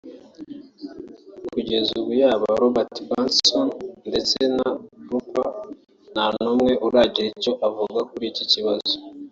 Kugeza 1.53 1.89
ubu 2.01 2.11
yaba 2.21 2.45
Robert 2.61 2.93
Pattinson 3.09 3.67
ndetse 4.09 4.37
na 4.57 4.69
Ruper 5.09 5.47
nta 6.11 6.25
n’umwe 6.41 6.73
uragira 6.87 7.27
icyo 7.35 7.53
avuga 7.67 7.99
kuri 8.09 8.25
iki 8.31 8.45
kibazo 8.51 8.93